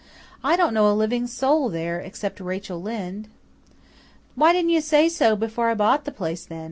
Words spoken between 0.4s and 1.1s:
"I don't know a